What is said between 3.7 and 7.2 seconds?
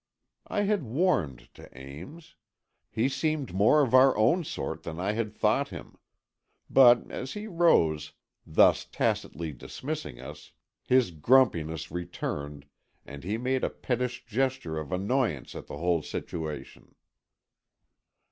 of our own sort than I had thought him. But